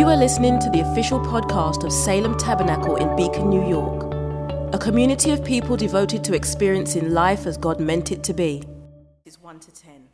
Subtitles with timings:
[0.00, 4.10] You are listening to the official podcast of Salem Tabernacle in Beacon, New York,
[4.72, 8.62] a community of people devoted to experiencing life as God meant it to be.
[9.26, 10.08] Is 1 to 10.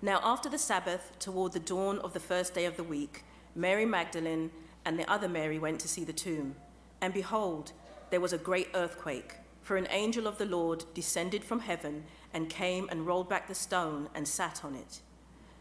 [0.00, 3.24] Now, after the Sabbath, toward the dawn of the first day of the week,
[3.56, 4.52] Mary Magdalene
[4.84, 6.54] and the other Mary went to see the tomb.
[7.00, 7.72] And behold,
[8.10, 12.48] there was a great earthquake, for an angel of the Lord descended from heaven and
[12.48, 15.00] came and rolled back the stone and sat on it.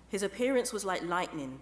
[0.08, 1.62] His appearance was like lightning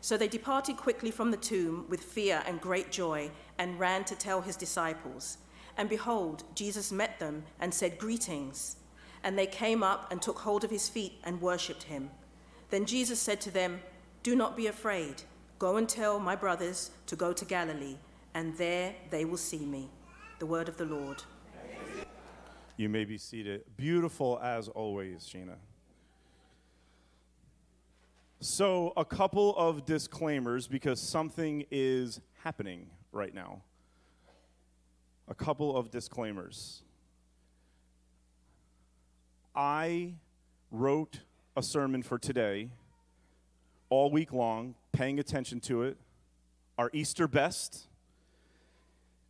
[0.00, 4.14] So they departed quickly from the tomb with fear and great joy and ran to
[4.14, 5.38] tell his disciples.
[5.76, 8.76] And behold, Jesus met them and said, Greetings.
[9.24, 12.10] And they came up and took hold of his feet and worshipped him.
[12.70, 13.80] Then Jesus said to them,
[14.22, 15.22] Do not be afraid.
[15.58, 17.96] Go and tell my brothers to go to Galilee,
[18.34, 19.88] and there they will see me.
[20.38, 21.24] The word of the Lord.
[22.76, 23.64] You may be seated.
[23.76, 25.56] Beautiful as always, Sheena.
[28.40, 33.62] So, a couple of disclaimers because something is happening right now.
[35.26, 36.84] A couple of disclaimers.
[39.56, 40.14] I
[40.70, 41.18] wrote
[41.56, 42.70] a sermon for today
[43.90, 45.96] all week long, paying attention to it,
[46.78, 47.88] our Easter best.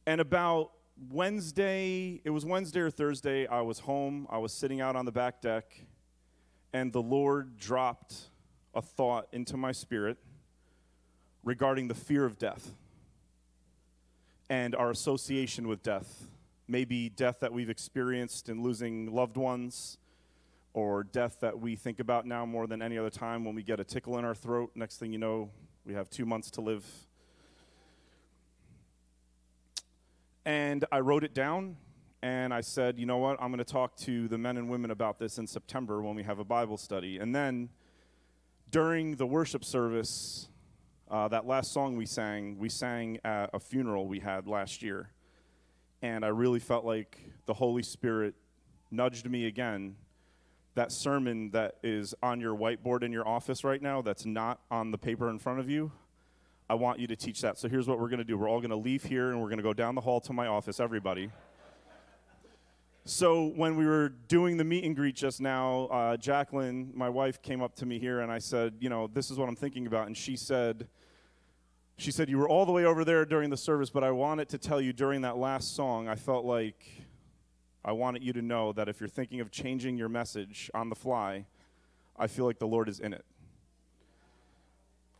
[0.04, 0.72] And about
[1.10, 5.12] Wednesday, it was Wednesday or Thursday, I was home, I was sitting out on the
[5.12, 5.80] back deck,
[6.74, 8.28] and the Lord dropped
[8.78, 10.16] a thought into my spirit
[11.42, 12.70] regarding the fear of death
[14.48, 16.28] and our association with death.
[16.68, 19.98] Maybe death that we've experienced in losing loved ones,
[20.74, 23.80] or death that we think about now more than any other time when we get
[23.80, 24.70] a tickle in our throat.
[24.76, 25.50] Next thing you know,
[25.84, 26.84] we have two months to live.
[30.44, 31.78] And I wrote it down
[32.22, 34.92] and I said, you know what, I'm going to talk to the men and women
[34.92, 37.18] about this in September when we have a Bible study.
[37.18, 37.70] And then
[38.70, 40.48] during the worship service,
[41.10, 45.10] uh, that last song we sang, we sang at a funeral we had last year.
[46.02, 48.34] And I really felt like the Holy Spirit
[48.90, 49.96] nudged me again.
[50.74, 54.90] That sermon that is on your whiteboard in your office right now, that's not on
[54.90, 55.90] the paper in front of you,
[56.70, 57.58] I want you to teach that.
[57.58, 59.48] So here's what we're going to do we're all going to leave here and we're
[59.48, 61.30] going to go down the hall to my office, everybody.
[63.08, 67.40] So when we were doing the meet and greet just now, uh, Jacqueline, my wife,
[67.40, 69.86] came up to me here, and I said, "You know, this is what I'm thinking
[69.86, 70.86] about." And she said,
[71.96, 74.50] "She said you were all the way over there during the service, but I wanted
[74.50, 76.84] to tell you during that last song, I felt like
[77.82, 80.94] I wanted you to know that if you're thinking of changing your message on the
[80.94, 81.46] fly,
[82.14, 83.24] I feel like the Lord is in it."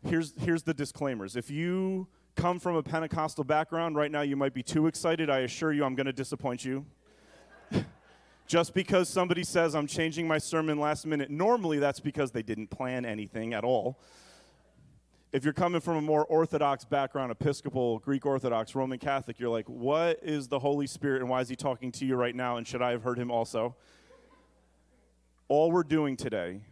[0.05, 1.37] Here's here's the disclaimers.
[1.37, 5.31] If you come from a Pentecostal background right now, you might be too excited.
[5.31, 6.85] I assure you, I'm going to disappoint you.
[8.49, 12.69] Just because somebody says I'm changing my sermon last minute, normally that's because they didn't
[12.69, 14.01] plan anything at all.
[15.35, 19.69] If you're coming from a more Orthodox background, Episcopal, Greek Orthodox, Roman Catholic, you're like,
[19.69, 22.57] what is the Holy Spirit and why is he talking to you right now?
[22.57, 23.77] And should I have heard him also?
[25.49, 26.63] All we're doing today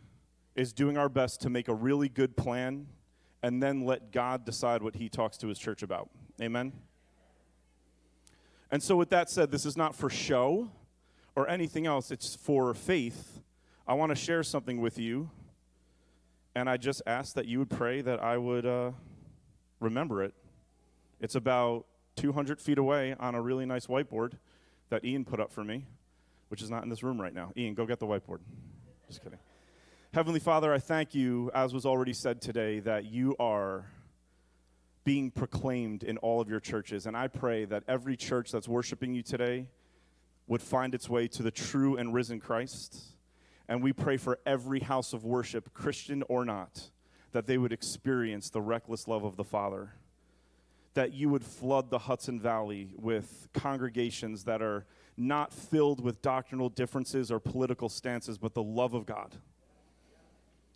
[0.55, 2.87] is doing our best to make a really good plan
[3.43, 6.09] and then let God decide what he talks to his church about.
[6.41, 6.73] Amen?
[8.71, 10.71] And so, with that said, this is not for show
[11.37, 13.41] or anything else, it's for faith.
[13.87, 15.31] I want to share something with you,
[16.55, 18.93] and I just ask that you would pray that I would uh,
[19.79, 20.35] remember it.
[21.21, 21.85] It's about
[22.17, 24.33] 200 feet away on a really nice whiteboard
[24.89, 25.85] that Ian put up for me,
[26.49, 27.53] which is not in this room right now.
[27.57, 28.39] Ian, go get the whiteboard.
[29.07, 29.39] Just kidding.
[30.15, 33.85] Heavenly Father, I thank you, as was already said today, that you are
[35.05, 37.07] being proclaimed in all of your churches.
[37.07, 39.69] And I pray that every church that's worshiping you today
[40.47, 43.17] would find its way to the true and risen Christ.
[43.69, 46.91] And we pray for every house of worship, Christian or not,
[47.33, 49.93] that they would experience the reckless love of the Father.
[50.95, 56.69] That you would flood the Hudson Valley with congregations that are not filled with doctrinal
[56.69, 59.35] differences or political stances, but the love of God.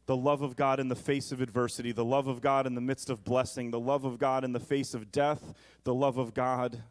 [0.07, 2.81] The love of God in the face of adversity, the love of God in the
[2.81, 6.35] midst of blessing, the love of God in the face of death, the love of
[6.35, 6.83] God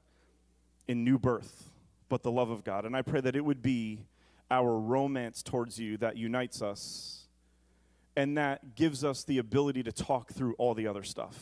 [0.88, 1.70] in new birth
[2.10, 2.86] but the love of God.
[2.86, 4.00] And I pray that it would be
[4.52, 7.28] our romance towards you that unites us
[8.16, 11.38] and that gives us the ability to talk through all the other stuff.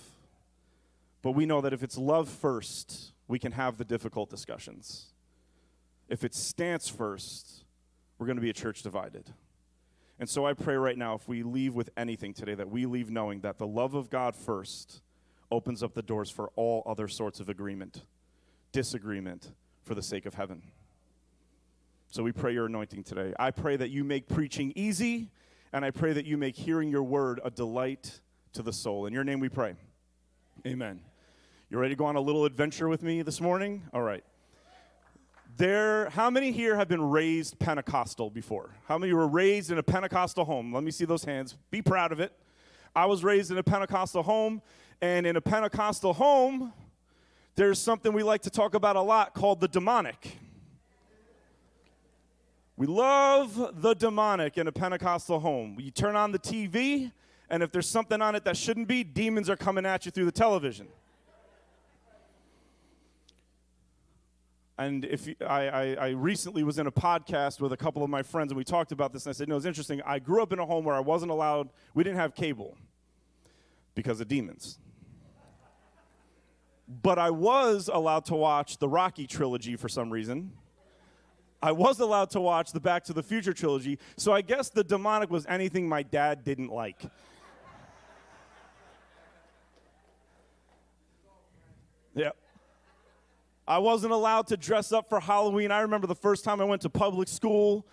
[1.22, 5.08] But we know that if it's love first, we can have the difficult discussions.
[6.10, 7.64] If it's stance first,
[8.20, 9.34] we're going to be a church divided.
[10.20, 13.10] And so I pray right now, if we leave with anything today, that we leave
[13.10, 15.02] knowing that the love of God first
[15.50, 18.04] opens up the doors for all other sorts of agreement,
[18.72, 19.52] disagreement
[19.88, 20.62] for the sake of heaven.
[22.12, 23.34] So we pray your anointing today.
[23.40, 25.32] I pray that you make preaching easy,
[25.72, 28.20] and I pray that you make hearing your word a delight
[28.52, 29.06] to the soul.
[29.06, 29.76] In your name we pray.
[30.66, 31.00] Amen.
[31.70, 33.84] You ready to go on a little adventure with me this morning?
[33.94, 34.26] All right.
[35.56, 38.72] There, how many here have been raised Pentecostal before?
[38.88, 40.74] How many were raised in a Pentecostal home?
[40.74, 41.56] Let me see those hands.
[41.72, 42.34] Be proud of it.
[42.94, 44.62] I was raised in a Pentecostal home,
[45.02, 46.74] and in a Pentecostal home,
[47.58, 50.38] there's something we like to talk about a lot called the demonic.
[52.78, 55.78] We love the demonic in a Pentecostal home.
[55.80, 57.12] You turn on the TV,
[57.50, 60.26] and if there's something on it that shouldn't be, demons are coming at you through
[60.26, 60.88] the television.
[64.78, 68.12] And if you, I, I, I, recently was in a podcast with a couple of
[68.12, 70.04] my friends, and we talked about this, and I said, "No, it's interesting.
[70.06, 71.70] I grew up in a home where I wasn't allowed.
[71.96, 72.78] We didn't have cable
[73.96, 74.78] because of demons,
[76.88, 80.52] but I was allowed to watch the Rocky trilogy for some reason."
[81.62, 84.84] I was allowed to watch the Back to the Future trilogy, so I guess the
[84.84, 87.02] demonic was anything my dad didn't like.
[92.14, 92.36] Yep.
[93.68, 95.72] I wasn't allowed to dress up for Halloween.
[95.72, 97.86] I remember the first time I went to public school,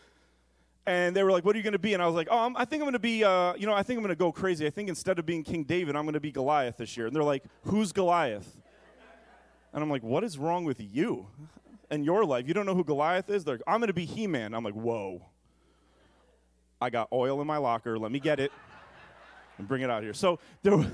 [0.87, 2.39] and they were like, "What are you going to be?" And I was like, "Oh,
[2.39, 4.19] I'm, i think I'm going to be, uh, you know, I think I'm going to
[4.19, 4.67] go crazy.
[4.67, 7.15] I think instead of being King David, I'm going to be Goliath this year." And
[7.15, 8.63] they're like, "Who's Goliath?"
[9.75, 11.27] And I'm like, "What is wrong with you?"
[11.91, 14.05] and your life, you don't know who Goliath is, they're like, I'm going to be
[14.05, 14.55] He Man.
[14.55, 15.23] I'm like, whoa.
[16.81, 17.99] I got oil in my locker.
[17.99, 18.53] Let me get it
[19.59, 20.13] and bring it out here.
[20.13, 20.85] So, there,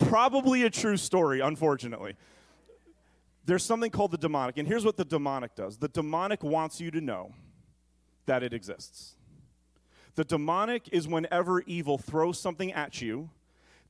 [0.00, 2.16] probably a true story, unfortunately.
[3.44, 6.90] There's something called the demonic, and here's what the demonic does the demonic wants you
[6.90, 7.32] to know
[8.24, 9.14] that it exists.
[10.16, 13.30] The demonic is whenever evil throws something at you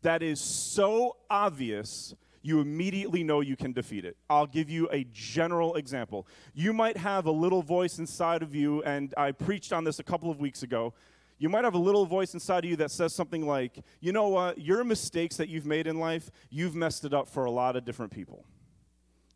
[0.02, 2.14] that is so obvious
[2.46, 4.16] you immediately know you can defeat it.
[4.30, 6.28] I'll give you a general example.
[6.54, 10.04] You might have a little voice inside of you, and I preached on this a
[10.04, 10.94] couple of weeks ago.
[11.38, 14.28] You might have a little voice inside of you that says something like, you know
[14.28, 17.74] what, your mistakes that you've made in life, you've messed it up for a lot
[17.74, 18.44] of different people.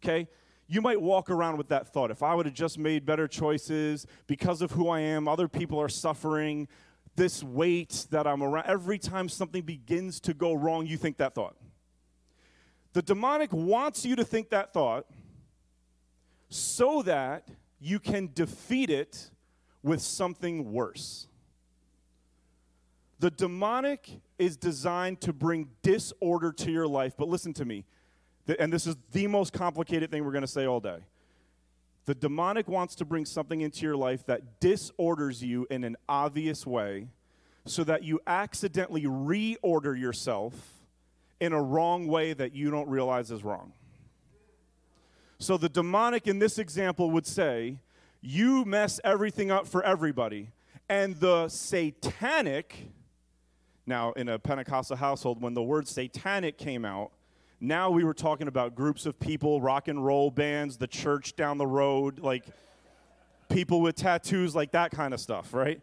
[0.03, 0.29] Okay?
[0.69, 2.13] You might walk around with that thought.
[2.13, 5.81] If I would have just made better choices because of who I am, other people
[5.81, 6.69] are suffering,
[7.17, 11.35] this weight that I'm around, every time something begins to go wrong, you think that
[11.35, 11.57] thought.
[12.93, 15.07] The demonic wants you to think that thought
[16.49, 17.49] so that
[17.81, 19.31] you can defeat it
[19.83, 21.29] with something worse.
[23.21, 27.85] The demonic is designed to bring disorder to your life, but listen to me,
[28.59, 30.99] and this is the most complicated thing we're going to say all day.
[32.07, 36.67] The demonic wants to bring something into your life that disorders you in an obvious
[36.67, 37.09] way
[37.67, 40.80] so that you accidentally reorder yourself
[41.41, 43.73] in a wrong way that you don't realize is wrong.
[45.39, 47.79] So the demonic in this example would say,
[48.21, 50.51] You mess everything up for everybody.
[50.89, 52.89] And the satanic,
[53.87, 57.13] now in a Pentecostal household, when the word satanic came out,
[57.61, 61.59] now we were talking about groups of people, rock and roll bands, the church down
[61.59, 62.45] the road, like
[63.49, 65.81] people with tattoos, like that kind of stuff, right?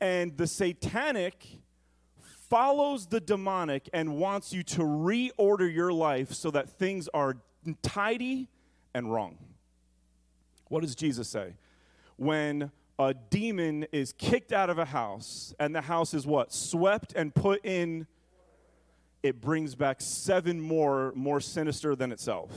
[0.00, 1.46] And the satanic
[2.48, 7.36] follows the demonic and wants you to reorder your life so that things are
[7.82, 8.48] tidy
[8.94, 9.38] and wrong.
[10.68, 11.54] What does Jesus say?
[12.16, 16.52] When a demon is kicked out of a house and the house is what?
[16.52, 18.06] Swept and put in,
[19.22, 22.50] it brings back seven more, more sinister than itself.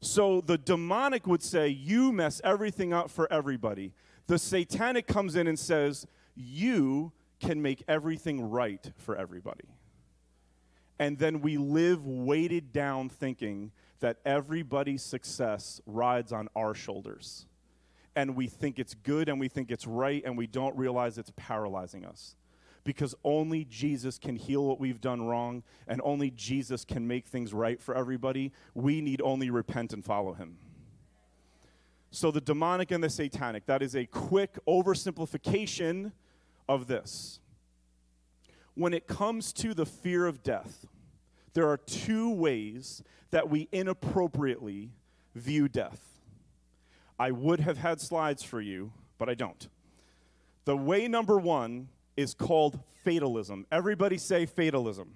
[0.00, 3.92] So the demonic would say, You mess everything up for everybody.
[4.28, 9.68] The satanic comes in and says, You can make everything right for everybody.
[10.98, 17.46] And then we live weighted down thinking that everybody's success rides on our shoulders.
[18.14, 21.32] And we think it's good and we think it's right, and we don't realize it's
[21.36, 22.34] paralyzing us.
[22.82, 27.52] Because only Jesus can heal what we've done wrong, and only Jesus can make things
[27.52, 28.52] right for everybody.
[28.74, 30.56] We need only repent and follow him.
[32.12, 36.12] So, the demonic and the satanic, that is a quick oversimplification
[36.68, 37.40] of this.
[38.74, 40.86] When it comes to the fear of death,
[41.54, 44.90] there are two ways that we inappropriately
[45.34, 46.00] view death.
[47.18, 49.68] I would have had slides for you, but I don't.
[50.66, 53.66] The way number one is called fatalism.
[53.70, 55.14] Everybody say fatalism.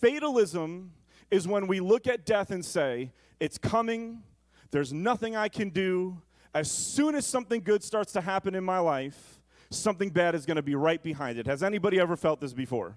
[0.00, 0.92] Fatalism
[1.30, 4.22] is when we look at death and say, It's coming,
[4.70, 6.22] there's nothing I can do.
[6.54, 9.37] As soon as something good starts to happen in my life,
[9.70, 11.46] something bad is going to be right behind it.
[11.46, 12.96] Has anybody ever felt this before?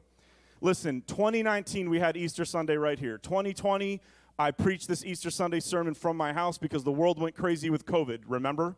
[0.62, 3.18] Listen, 2019, we had Easter Sunday right here.
[3.18, 4.00] 2020,
[4.38, 7.86] I preached this Easter Sunday sermon from my house because the world went crazy with
[7.86, 8.76] COVID, remember?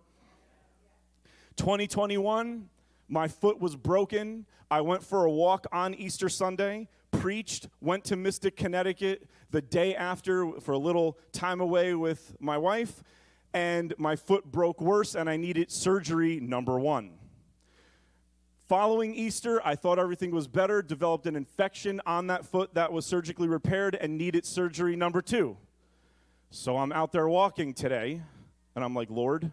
[1.57, 2.69] 2021,
[3.09, 4.45] my foot was broken.
[4.71, 9.95] I went for a walk on Easter Sunday, preached, went to Mystic, Connecticut the day
[9.95, 13.03] after for a little time away with my wife,
[13.53, 17.11] and my foot broke worse, and I needed surgery number one.
[18.73, 23.05] Following Easter, I thought everything was better, developed an infection on that foot that was
[23.05, 25.57] surgically repaired, and needed surgery number two.
[26.49, 28.19] So I'm out there walking today,
[28.75, 29.51] and I'm like, Lord,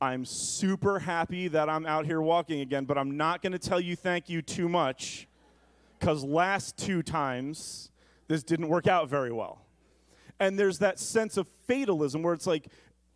[0.00, 3.80] I'm super happy that I'm out here walking again, but I'm not going to tell
[3.80, 5.28] you thank you too much
[5.98, 7.90] because last two times
[8.28, 9.60] this didn't work out very well.
[10.40, 12.68] And there's that sense of fatalism where it's like,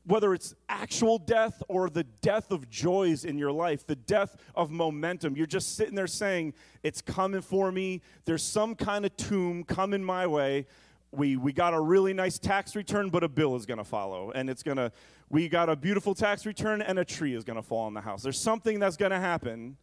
[0.08, 4.70] whether it's actual death or the death of joys in your life, the death of
[4.70, 8.00] momentum, you're just sitting there saying, It's coming for me.
[8.24, 10.66] There's some kind of tomb coming my way.
[11.12, 14.30] We, we got a really nice tax return, but a bill is going to follow.
[14.30, 14.92] And it's going to,
[15.28, 18.00] we got a beautiful tax return, and a tree is going to fall on the
[18.00, 18.22] house.
[18.22, 19.76] There's something that's going to happen.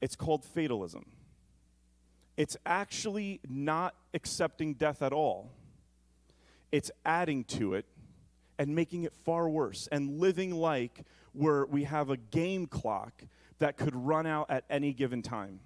[0.00, 1.06] It's called fatalism.
[2.36, 5.50] It's actually not accepting death at all
[6.72, 7.86] it's adding to it
[8.58, 13.24] and making it far worse and living like where we have a game clock
[13.58, 15.60] that could run out at any given time.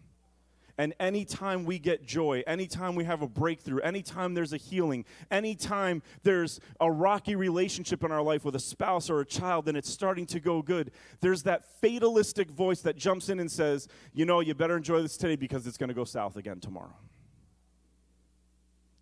[0.78, 6.02] And anytime we get joy, anytime we have a breakthrough, anytime there's a healing, anytime
[6.22, 9.90] there's a rocky relationship in our life with a spouse or a child and it's
[9.90, 14.40] starting to go good, there's that fatalistic voice that jumps in and says, You know,
[14.40, 16.94] you better enjoy this today because it's going to go south again tomorrow.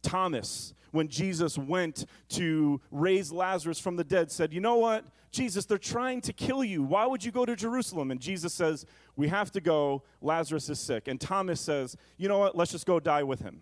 [0.05, 5.05] Thomas, when Jesus went to raise Lazarus from the dead, said, You know what?
[5.33, 6.85] Jesus, they're trying to kill you.
[6.85, 8.13] Why would you go to Jerusalem?
[8.13, 10.05] And Jesus says, We have to go.
[10.23, 11.09] Lazarus is sick.
[11.09, 12.57] And Thomas says, You know what?
[12.57, 13.61] Let's just go die with him.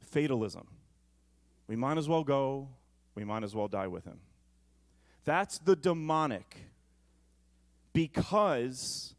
[0.00, 0.66] Fatalism.
[1.66, 2.68] We might as well go.
[3.14, 4.20] We might as well die with him.
[5.24, 6.56] That's the demonic.
[7.92, 9.14] Because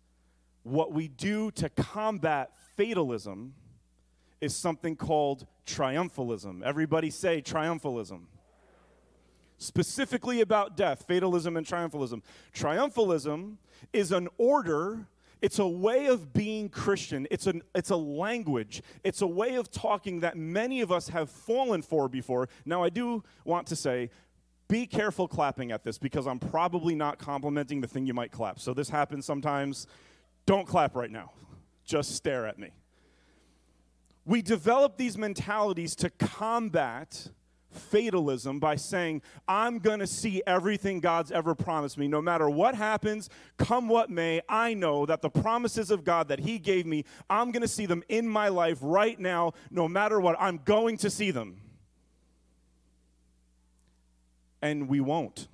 [0.64, 3.54] what we do to combat fatalism
[4.40, 6.64] is something called triumphalism.
[6.64, 8.22] Everybody say triumphalism.
[9.60, 12.22] Specifically about death, fatalism and triumphalism.
[12.54, 13.58] Triumphalism
[13.92, 15.08] is an order,
[15.42, 19.72] it's a way of being Christian, it's, an, it's a language, it's a way of
[19.72, 22.50] talking that many of us have fallen for before.
[22.66, 24.10] Now, I do want to say,
[24.68, 28.60] be careful clapping at this because I'm probably not complimenting the thing you might clap.
[28.60, 29.88] So this happens sometimes.
[30.46, 31.32] Don't clap right now.
[31.86, 32.72] Just stare at me
[34.28, 37.30] we develop these mentalities to combat
[37.72, 42.10] fatalism by saying, I'm going to see everything God's ever promised me.
[42.10, 46.40] No matter what happens, come what may, I know that the promises of God that
[46.40, 49.54] He gave me, I'm going to see them in my life right now.
[49.72, 51.62] No matter what, I'm going to see them.
[54.62, 55.48] And we won't.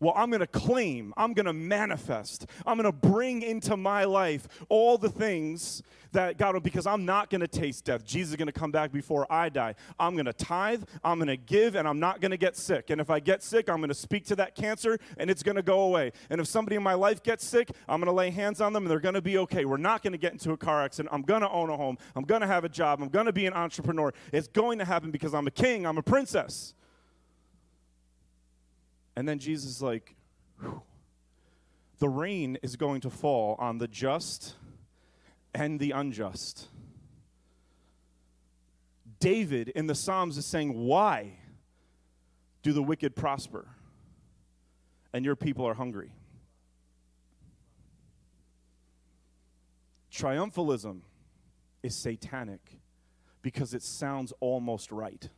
[0.00, 4.04] Well, I'm going to claim, I'm going to manifest, I'm going to bring into my
[4.04, 8.04] life all the things that God, will, because I'm not going to taste death.
[8.04, 9.74] Jesus is going to come back before I die.
[9.98, 12.90] I'm going to tithe, I'm going to give, and I'm not going to get sick.
[12.90, 15.56] And if I get sick, I'm going to speak to that cancer and it's going
[15.56, 16.12] to go away.
[16.30, 18.84] And if somebody in my life gets sick, I'm going to lay hands on them
[18.84, 19.64] and they're going to be okay.
[19.64, 21.12] We're not going to get into a car accident.
[21.12, 21.98] I'm going to own a home.
[22.14, 23.02] I'm going to have a job.
[23.02, 24.12] I'm going to be an entrepreneur.
[24.32, 26.74] It's going to happen because I'm a king, I'm a princess.
[29.18, 30.14] And then Jesus is like,
[30.60, 30.80] Whew.
[31.98, 34.54] the rain is going to fall on the just
[35.52, 36.68] and the unjust.
[39.18, 41.40] David in the Psalms is saying, Why
[42.62, 43.66] do the wicked prosper
[45.12, 46.12] and your people are hungry?
[50.12, 51.00] Triumphalism
[51.82, 52.78] is satanic
[53.42, 55.28] because it sounds almost right.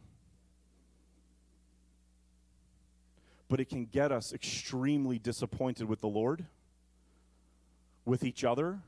[3.50, 6.47] But it can get us extremely disappointed with the Lord,
[8.04, 8.78] with each other,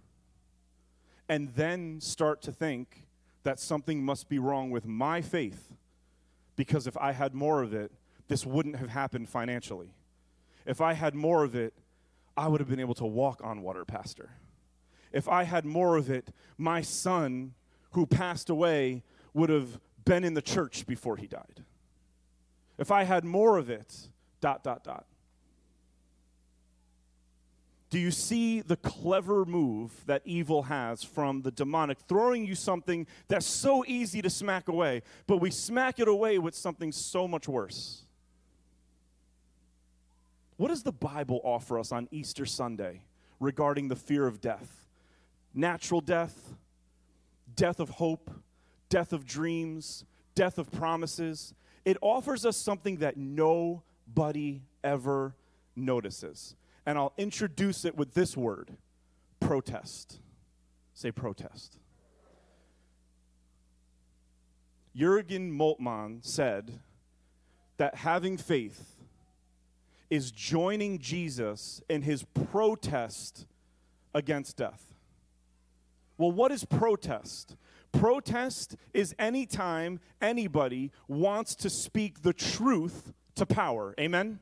[1.28, 3.04] and then start to think
[3.42, 5.72] that something must be wrong with my faith
[6.54, 7.90] because if I had more of it,
[8.28, 9.94] this wouldn't have happened financially.
[10.64, 11.74] If I had more of it,
[12.36, 14.30] I would have been able to walk on water, Pastor.
[15.12, 17.54] If I had more of it, my son
[17.90, 19.02] who passed away
[19.34, 21.64] would have been in the church before he died.
[22.78, 24.08] If I had more of it,
[24.42, 25.06] dot, dot, dot.
[27.88, 33.06] Do you see the clever move that evil has from the demonic, throwing you something
[33.28, 37.46] that's so easy to smack away, but we smack it away with something so much
[37.48, 38.02] worse?
[40.56, 43.02] What does the Bible offer us on Easter Sunday
[43.40, 44.86] regarding the fear of death?
[45.54, 46.54] Natural death,
[47.54, 48.30] death of hope,
[48.88, 51.52] death of dreams, death of promises.
[51.84, 53.18] It offers us something that
[54.14, 55.34] nobody ever
[55.74, 56.54] notices
[56.84, 58.76] and I'll introduce it with this word
[59.40, 60.18] protest.
[60.94, 61.78] Say protest.
[64.94, 66.80] Jurgen Moltmann said
[67.78, 68.96] that having faith
[70.10, 73.46] is joining Jesus in his protest
[74.14, 74.92] against death.
[76.18, 77.56] Well, what is protest?
[77.92, 83.94] Protest is anytime anybody wants to speak the truth to power.
[83.98, 84.40] Amen?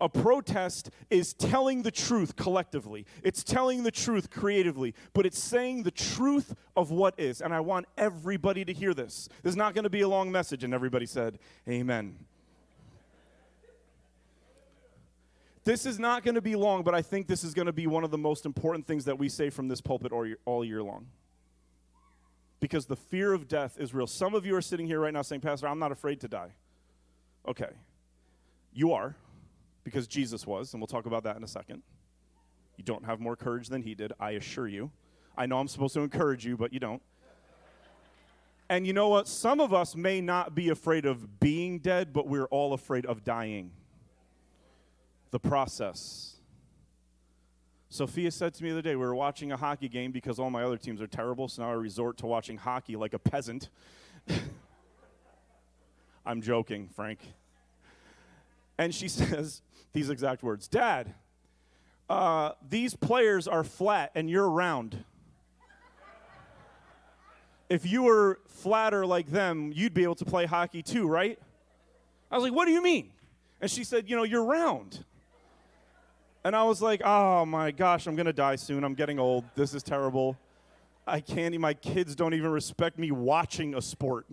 [0.00, 3.06] A protest is telling the truth collectively.
[3.22, 7.40] It's telling the truth creatively, but it's saying the truth of what is.
[7.40, 9.28] And I want everybody to hear this.
[9.42, 10.64] This is not going to be a long message.
[10.64, 12.18] And everybody said, Amen.
[15.64, 17.86] This is not going to be long, but I think this is going to be
[17.86, 20.62] one of the most important things that we say from this pulpit all year, all
[20.62, 21.06] year long.
[22.60, 24.06] Because the fear of death is real.
[24.06, 26.50] Some of you are sitting here right now saying, Pastor, I'm not afraid to die.
[27.46, 27.70] Okay.
[28.72, 29.14] You are
[29.84, 31.82] because Jesus was, and we'll talk about that in a second.
[32.76, 34.90] You don't have more courage than he did, I assure you.
[35.36, 37.02] I know I'm supposed to encourage you, but you don't.
[38.68, 39.28] And you know what?
[39.28, 43.22] Some of us may not be afraid of being dead, but we're all afraid of
[43.22, 43.70] dying.
[45.30, 46.36] The process.
[47.90, 50.50] Sophia said to me the other day, we were watching a hockey game because all
[50.50, 53.68] my other teams are terrible, so now I resort to watching hockey like a peasant.
[56.26, 57.20] I'm joking, Frank.
[58.78, 59.62] And she says
[59.92, 61.14] these exact words Dad,
[62.08, 65.04] uh, these players are flat and you're round.
[67.68, 71.38] if you were flatter like them, you'd be able to play hockey too, right?
[72.30, 73.10] I was like, What do you mean?
[73.60, 75.04] And she said, You know, you're round.
[76.44, 78.84] And I was like, Oh my gosh, I'm going to die soon.
[78.84, 79.44] I'm getting old.
[79.54, 80.36] This is terrible.
[81.06, 84.26] I can't, my kids don't even respect me watching a sport.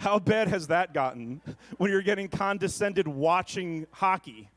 [0.00, 1.42] How bad has that gotten
[1.76, 4.48] when you're getting condescended watching hockey?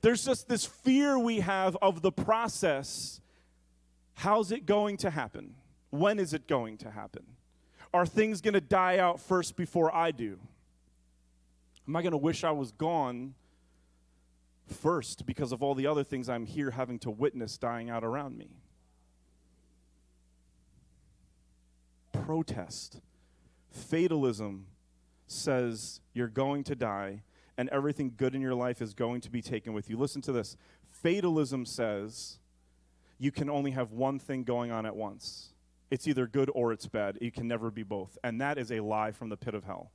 [0.00, 3.20] There's just this fear we have of the process.
[4.14, 5.56] How's it going to happen?
[5.90, 7.22] When is it going to happen?
[7.92, 10.38] Are things going to die out first before I do?
[11.86, 13.34] Am I going to wish I was gone
[14.68, 18.38] first because of all the other things I'm here having to witness dying out around
[18.38, 18.48] me?
[22.12, 23.02] Protest.
[23.70, 24.66] Fatalism
[25.26, 27.22] says you're going to die
[27.56, 29.96] and everything good in your life is going to be taken with you.
[29.96, 30.56] Listen to this.
[30.90, 32.38] Fatalism says
[33.18, 35.52] you can only have one thing going on at once.
[35.90, 37.18] It's either good or it's bad.
[37.20, 38.16] It can never be both.
[38.22, 39.90] And that is a lie from the pit of hell.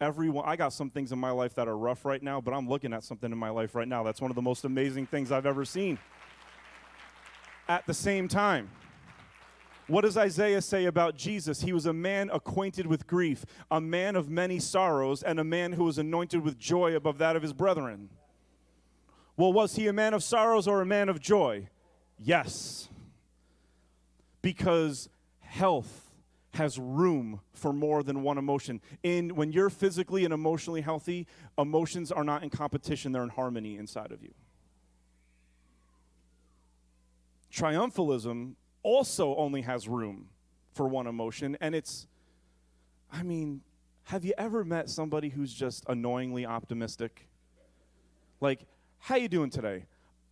[0.00, 2.68] Everyone, I got some things in my life that are rough right now, but I'm
[2.68, 5.30] looking at something in my life right now that's one of the most amazing things
[5.30, 5.98] I've ever seen.
[7.68, 8.70] At the same time,
[9.90, 11.62] what does Isaiah say about Jesus?
[11.62, 15.72] He was a man acquainted with grief, a man of many sorrows, and a man
[15.72, 18.08] who was anointed with joy above that of his brethren.
[19.36, 21.68] Well, was he a man of sorrows or a man of joy?
[22.18, 22.88] Yes.
[24.42, 25.08] Because
[25.40, 26.12] health
[26.54, 28.80] has room for more than one emotion.
[29.02, 31.26] In when you're physically and emotionally healthy,
[31.58, 34.34] emotions are not in competition, they're in harmony inside of you.
[37.52, 40.28] Triumphalism also only has room
[40.72, 42.06] for one emotion, and it's,
[43.12, 43.62] I mean,
[44.04, 47.28] have you ever met somebody who's just annoyingly optimistic?
[48.40, 48.60] Like,
[48.98, 49.84] how you doing today?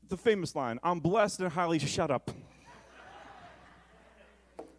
[0.08, 2.30] The famous line, I'm blessed and highly shut up.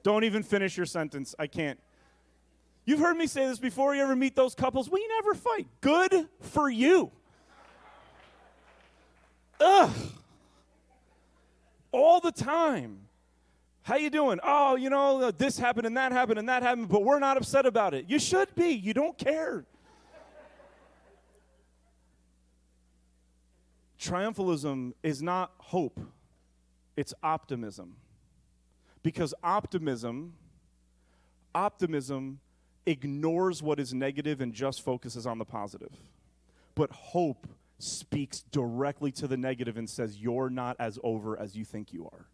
[0.01, 1.36] Don't even finish your sentence.
[1.38, 1.79] I can't.
[2.86, 3.93] You've heard me say this before.
[3.93, 4.89] You ever meet those couples?
[4.89, 5.67] We never fight.
[5.82, 7.12] Good for you.
[9.60, 9.91] Ugh.
[11.91, 13.01] All the time.
[13.89, 14.39] How you doing?
[14.43, 17.38] Oh, you know, uh, this happened and that happened and that happened, but we're not
[17.38, 18.06] upset about it.
[18.08, 18.67] You should be.
[18.67, 19.65] You don't care.
[23.99, 25.99] Triumphalism is not hope.
[26.95, 27.95] It's optimism.
[29.02, 30.34] Because optimism
[31.56, 32.41] optimism
[32.86, 35.97] ignores what is negative and just focuses on the positive.
[36.75, 37.47] But hope
[37.80, 42.06] speaks directly to the negative and says, You're not as over as you think you
[42.06, 42.28] are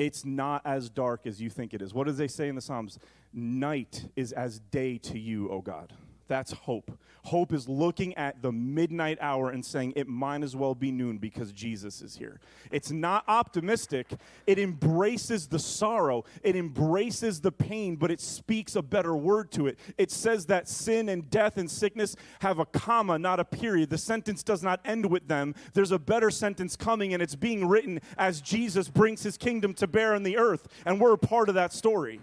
[0.00, 1.92] it's not as dark as you think it is.
[1.92, 2.98] What does they say in the Psalms?
[3.34, 5.92] Night is as day to you, O God.
[6.30, 6.92] That's hope.
[7.24, 11.18] Hope is looking at the midnight hour and saying it might as well be noon
[11.18, 12.38] because Jesus is here.
[12.70, 14.06] It's not optimistic.
[14.46, 19.66] It embraces the sorrow, it embraces the pain, but it speaks a better word to
[19.66, 19.76] it.
[19.98, 23.90] It says that sin and death and sickness have a comma, not a period.
[23.90, 25.56] The sentence does not end with them.
[25.74, 29.88] There's a better sentence coming, and it's being written as Jesus brings his kingdom to
[29.88, 32.20] bear on the earth, and we're a part of that story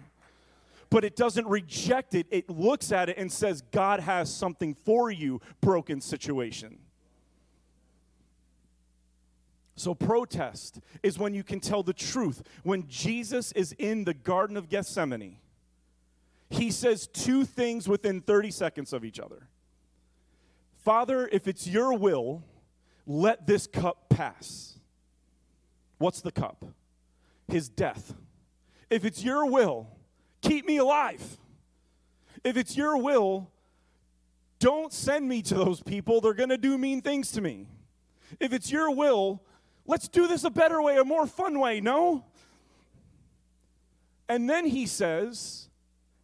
[0.89, 2.28] but it doesn't reject it.
[2.32, 6.80] It looks at it and says, God has something for you, broken situation.
[9.76, 12.41] So, protest is when you can tell the truth.
[12.63, 15.38] When Jesus is in the Garden of Gethsemane,
[16.50, 19.47] he says two things within 30 seconds of each other
[20.88, 22.43] Father, if it's your will,
[23.06, 24.80] let this cup pass.
[25.97, 26.63] What's the cup?
[27.50, 28.13] His death.
[28.89, 29.89] If it's your will,
[30.41, 31.38] keep me alive.
[32.43, 33.50] If it's your will,
[34.60, 36.21] don't send me to those people.
[36.21, 37.67] They're going to do mean things to me.
[38.39, 39.41] If it's your will,
[39.86, 42.26] let's do this a better way, a more fun way, no?
[44.30, 45.69] And then he says,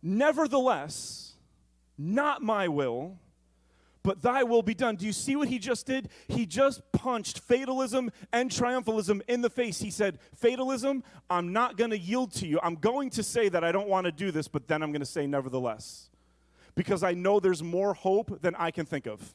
[0.01, 1.33] Nevertheless,
[1.97, 3.17] not my will,
[4.03, 4.97] but thy will be done.
[4.97, 6.09] Do you see what he just did?
[6.27, 9.79] He just punched fatalism and triumphalism in the face.
[9.79, 12.59] He said, Fatalism, I'm not going to yield to you.
[12.61, 15.01] I'm going to say that I don't want to do this, but then I'm going
[15.01, 16.09] to say, nevertheless,
[16.75, 19.33] because I know there's more hope than I can think of.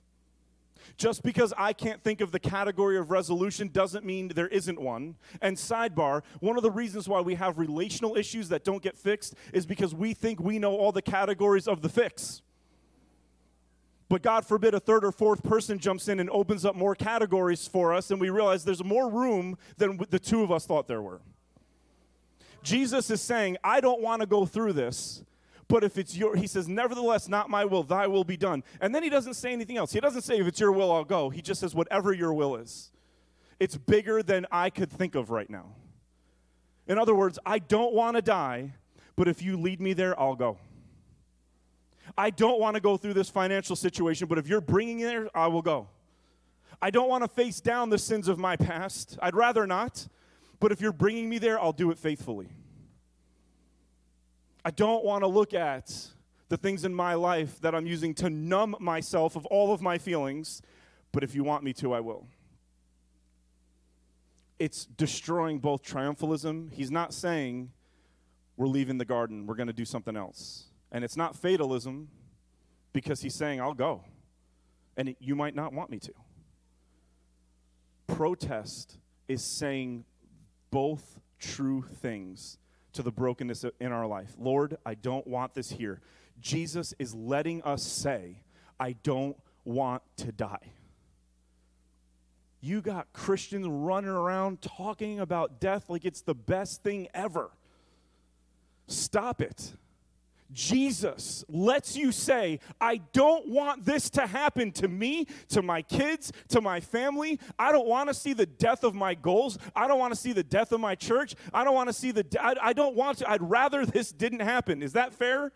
[0.96, 5.16] Just because I can't think of the category of resolution doesn't mean there isn't one.
[5.42, 9.34] And sidebar, one of the reasons why we have relational issues that don't get fixed
[9.52, 12.42] is because we think we know all the categories of the fix.
[14.08, 17.68] But God forbid a third or fourth person jumps in and opens up more categories
[17.68, 21.02] for us, and we realize there's more room than the two of us thought there
[21.02, 21.20] were.
[22.62, 25.22] Jesus is saying, I don't want to go through this,
[25.68, 28.64] but if it's your, he says, nevertheless, not my will, thy will be done.
[28.80, 29.92] And then he doesn't say anything else.
[29.92, 31.28] He doesn't say, if it's your will, I'll go.
[31.28, 32.90] He just says, whatever your will is.
[33.60, 35.74] It's bigger than I could think of right now.
[36.86, 38.72] In other words, I don't want to die,
[39.14, 40.58] but if you lead me there, I'll go.
[42.18, 45.30] I don't want to go through this financial situation, but if you're bringing it there,
[45.36, 45.86] I will go.
[46.82, 49.16] I don't want to face down the sins of my past.
[49.22, 50.08] I'd rather not,
[50.58, 52.48] but if you're bringing me there, I'll do it faithfully.
[54.64, 56.08] I don't want to look at
[56.48, 59.96] the things in my life that I'm using to numb myself of all of my
[59.96, 60.60] feelings,
[61.12, 62.26] but if you want me to, I will.
[64.58, 66.72] It's destroying both triumphalism.
[66.72, 67.70] He's not saying
[68.56, 70.64] we're leaving the garden, we're going to do something else.
[70.90, 72.08] And it's not fatalism
[72.92, 74.02] because he's saying, I'll go.
[74.96, 76.12] And you might not want me to.
[78.06, 78.98] Protest
[79.28, 80.04] is saying
[80.70, 82.58] both true things
[82.94, 84.34] to the brokenness in our life.
[84.38, 86.00] Lord, I don't want this here.
[86.40, 88.42] Jesus is letting us say,
[88.80, 90.72] I don't want to die.
[92.60, 97.50] You got Christians running around talking about death like it's the best thing ever.
[98.88, 99.74] Stop it.
[100.52, 106.32] Jesus lets you say, I don't want this to happen to me, to my kids,
[106.48, 107.38] to my family.
[107.58, 109.58] I don't want to see the death of my goals.
[109.76, 111.34] I don't want to see the death of my church.
[111.52, 114.10] I don't want to see the, de- I, I don't want to, I'd rather this
[114.10, 114.82] didn't happen.
[114.82, 115.52] Is that fair?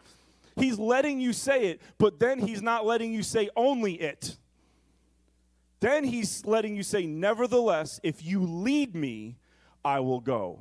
[0.56, 4.36] He's letting you say it, but then he's not letting you say only it.
[5.80, 9.36] Then he's letting you say, Nevertheless, if you lead me,
[9.84, 10.60] I will go.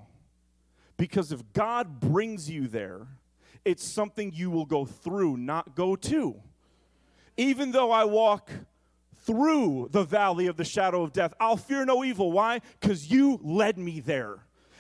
[0.98, 3.08] Because if God brings you there,
[3.65, 6.36] it's something you will go through, not go to.
[7.38, 8.50] Even though I walk
[9.24, 12.32] through the valley of the shadow of death, I'll fear no evil.
[12.32, 12.62] Why?
[12.80, 14.39] Because you led me there.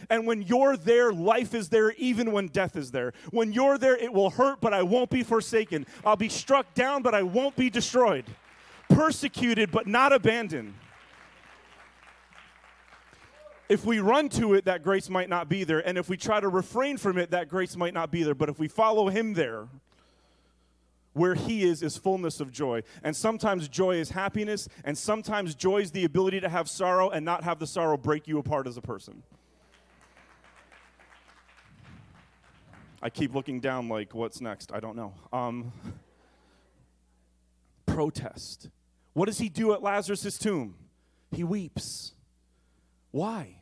[0.09, 3.13] And when you're there, life is there even when death is there.
[3.29, 5.85] When you're there, it will hurt, but I won't be forsaken.
[6.03, 8.25] I'll be struck down, but I won't be destroyed.
[8.89, 10.73] Persecuted, but not abandoned.
[13.71, 15.79] If we run to it, that grace might not be there.
[15.79, 18.35] And if we try to refrain from it, that grace might not be there.
[18.35, 19.69] But if we follow Him there,
[21.13, 22.83] where He is, is fullness of joy.
[23.01, 27.23] And sometimes joy is happiness, and sometimes joy is the ability to have sorrow and
[27.23, 29.23] not have the sorrow break you apart as a person.
[33.01, 34.73] I keep looking down like, what's next?
[34.73, 35.13] I don't know.
[35.31, 35.71] Um,
[37.85, 38.67] protest.
[39.13, 40.75] What does he do at Lazarus' tomb?
[41.31, 42.11] He weeps.
[43.11, 43.59] Why?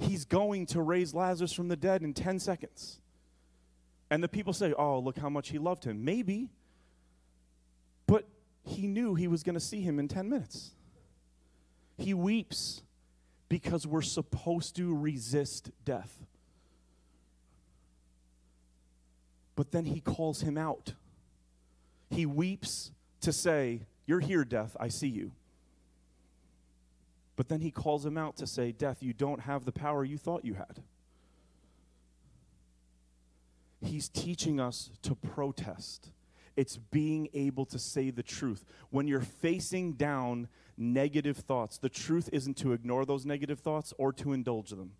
[0.00, 2.98] He's going to raise Lazarus from the dead in 10 seconds.
[4.10, 6.04] And the people say, oh, look how much he loved him.
[6.04, 6.50] Maybe.
[8.06, 8.26] But
[8.64, 10.72] he knew he was going to see him in 10 minutes.
[11.96, 12.82] He weeps
[13.48, 16.24] because we're supposed to resist death.
[19.54, 20.94] But then he calls him out.
[22.08, 25.32] He weeps to say, You're here, death, I see you.
[27.40, 30.18] But then he calls him out to say, Death, you don't have the power you
[30.18, 30.82] thought you had.
[33.80, 36.10] He's teaching us to protest.
[36.54, 38.66] It's being able to say the truth.
[38.90, 44.12] When you're facing down negative thoughts, the truth isn't to ignore those negative thoughts or
[44.12, 44.92] to indulge them.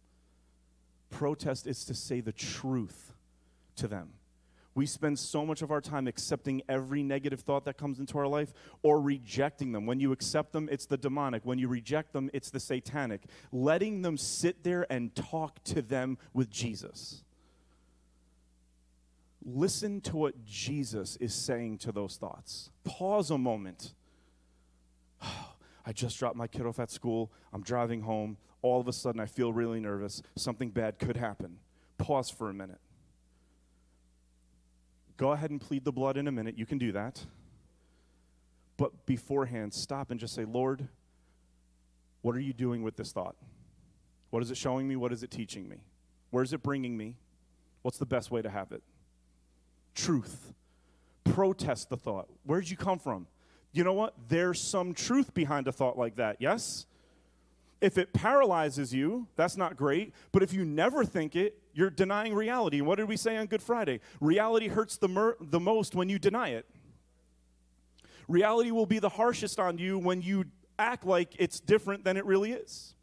[1.11, 3.13] Protest is to say the truth
[3.77, 4.15] to them.
[4.75, 8.29] We spend so much of our time accepting every negative thought that comes into our
[8.29, 8.53] life
[8.83, 9.85] or rejecting them.
[9.85, 11.45] When you accept them, it's the demonic.
[11.45, 13.23] When you reject them, it's the satanic.
[13.51, 17.25] Letting them sit there and talk to them with Jesus.
[19.45, 22.71] Listen to what Jesus is saying to those thoughts.
[22.85, 23.95] Pause a moment.
[25.23, 27.33] I just dropped my kid off at school.
[27.53, 28.37] I'm driving home.
[28.63, 30.23] All of a sudden, I feel really nervous.
[30.37, 31.59] Something bad could happen.
[31.99, 32.79] Pause for a minute.
[35.21, 36.57] Go ahead and plead the blood in a minute.
[36.57, 37.23] You can do that.
[38.79, 40.89] But beforehand, stop and just say, Lord,
[42.23, 43.37] what are you doing with this thought?
[44.31, 44.97] What is it showing me?
[44.97, 45.77] What is it teaching me?
[46.31, 47.17] Where is it bringing me?
[47.83, 48.83] What's the best way to have it?
[49.95, 50.53] truth.
[51.25, 52.29] Protest the thought.
[52.45, 53.27] Where'd you come from?
[53.73, 54.15] You know what?
[54.29, 56.87] There's some truth behind a thought like that, yes?
[57.81, 60.13] If it paralyzes you, that's not great.
[60.33, 62.79] But if you never think it, you're denying reality.
[62.79, 64.01] And what did we say on Good Friday?
[64.21, 66.67] Reality hurts the, mer- the most when you deny it.
[68.29, 70.45] Reality will be the harshest on you when you
[70.79, 72.95] act like it's different than it really is.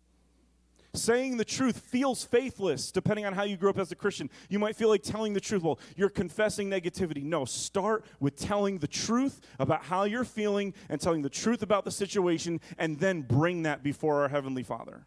[0.97, 4.29] Saying the truth feels faithless depending on how you grew up as a Christian.
[4.49, 5.63] You might feel like telling the truth.
[5.63, 7.23] Well, you're confessing negativity.
[7.23, 11.85] No, start with telling the truth about how you're feeling and telling the truth about
[11.85, 15.05] the situation, and then bring that before our Heavenly Father.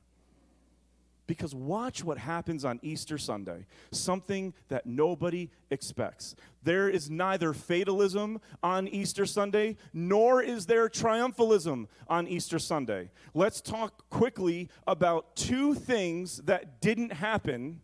[1.31, 6.35] Because watch what happens on Easter Sunday, something that nobody expects.
[6.65, 13.13] There is neither fatalism on Easter Sunday, nor is there triumphalism on Easter Sunday.
[13.33, 17.81] Let's talk quickly about two things that didn't happen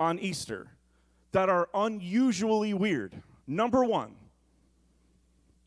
[0.00, 0.68] on Easter
[1.32, 3.22] that are unusually weird.
[3.46, 4.14] Number one,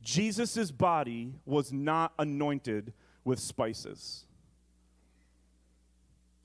[0.02, 2.92] Jesus' body was not anointed
[3.24, 4.26] with spices.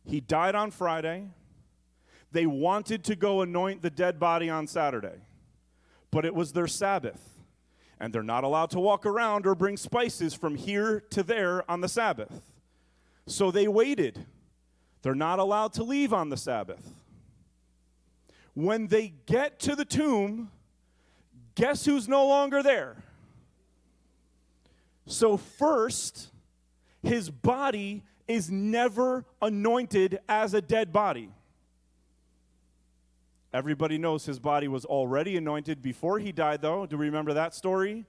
[0.04, 1.28] He died on Friday.
[2.32, 5.22] They wanted to go anoint the dead body on Saturday,
[6.10, 7.30] but it was their Sabbath.
[8.00, 11.80] And they're not allowed to walk around or bring spices from here to there on
[11.80, 12.52] the Sabbath.
[13.26, 14.26] So they waited.
[15.02, 16.92] They're not allowed to leave on the Sabbath.
[18.54, 20.50] When they get to the tomb,
[21.54, 22.96] guess who's no longer there?
[25.06, 26.30] So, first,
[27.02, 31.30] his body is never anointed as a dead body.
[33.52, 36.86] Everybody knows his body was already anointed before he died, though.
[36.86, 38.04] Do we remember that story?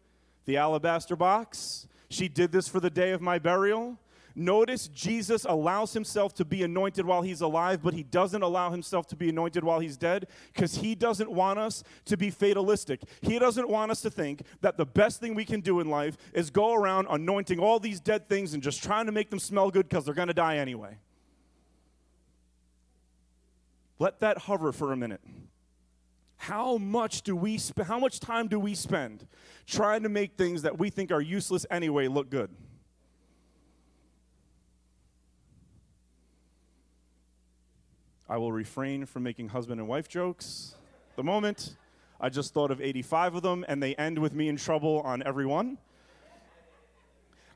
[0.46, 1.88] The alabaster box.
[2.10, 4.00] She did this for the day of my burial.
[4.38, 9.08] Notice Jesus allows himself to be anointed while he's alive, but he doesn't allow himself
[9.08, 13.02] to be anointed while he's dead because he doesn't want us to be fatalistic.
[13.22, 16.18] He doesn't want us to think that the best thing we can do in life
[16.34, 19.72] is go around anointing all these dead things and just trying to make them smell
[19.72, 20.98] good because they're going to die anyway.
[24.00, 25.22] Let that hover for a minute.
[26.36, 29.26] How much do we sp- how much time do we spend
[29.66, 32.50] trying to make things that we think are useless anyway look good?
[38.28, 40.76] I will refrain from making husband and wife jokes.
[41.16, 41.76] The moment,
[42.20, 45.22] I just thought of 85 of them, and they end with me in trouble on
[45.24, 45.78] every one.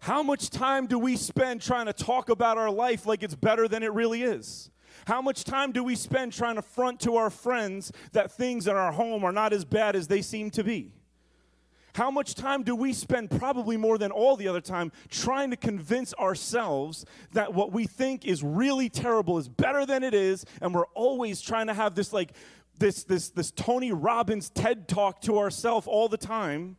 [0.02, 3.68] How much time do we spend trying to talk about our life like it's better
[3.68, 4.70] than it really is?
[5.06, 8.76] How much time do we spend trying to front to our friends that things in
[8.76, 10.94] our home are not as bad as they seem to be?
[12.00, 15.58] How much time do we spend, probably more than all the other time, trying to
[15.58, 20.74] convince ourselves that what we think is really terrible is better than it is, and
[20.74, 22.32] we're always trying to have this like
[22.78, 26.78] this this this Tony Robbins TED talk to ourselves all the time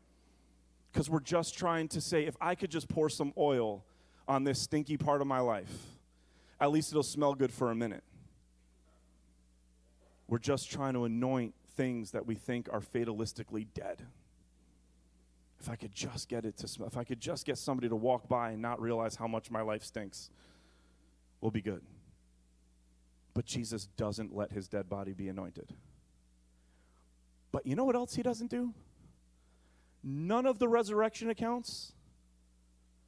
[0.90, 3.84] because we're just trying to say if I could just pour some oil
[4.26, 5.84] on this stinky part of my life,
[6.58, 8.04] at least it'll smell good for a minute.
[10.28, 14.06] We're just trying to anoint things that we think are fatalistically dead
[15.60, 18.28] if I could just get it to if I could just get somebody to walk
[18.28, 20.30] by and not realize how much my life stinks,
[21.40, 21.82] we'll be good.
[23.34, 25.74] But Jesus doesn't let his dead body be anointed.
[27.52, 28.72] But you know what else he doesn't do?
[30.02, 31.92] None of the resurrection accounts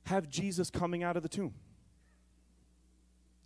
[0.04, 1.54] have Jesus coming out of the tomb.